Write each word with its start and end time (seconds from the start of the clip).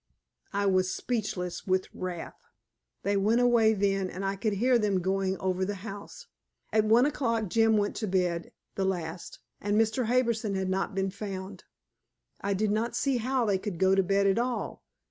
I 0.51 0.65
was 0.65 0.91
speechless 0.91 1.67
with 1.67 1.85
wrath. 1.93 2.41
They 3.03 3.15
went 3.15 3.39
away 3.39 3.73
then, 3.75 4.09
and 4.09 4.25
I 4.25 4.35
could 4.35 4.53
hear 4.53 4.79
them 4.79 4.99
going 4.99 5.37
over 5.37 5.63
the 5.63 5.75
house. 5.85 6.25
At 6.73 6.85
one 6.85 7.05
o'clock 7.05 7.49
Jim 7.49 7.77
went 7.77 7.97
up 7.97 7.99
to 7.99 8.07
bed, 8.07 8.51
the 8.73 8.83
last, 8.85 9.37
and 9.61 9.79
Mr. 9.79 10.05
Harbison 10.05 10.55
had 10.55 10.69
not 10.69 10.95
been 10.95 11.11
found. 11.11 11.65
I 12.41 12.55
did 12.55 12.71
not 12.71 12.95
see 12.95 13.17
how 13.17 13.45
they 13.45 13.59
could 13.59 13.77
go 13.77 13.93
to 13.93 14.01
bed 14.01 14.25
at 14.25 14.39
all. 14.39 14.81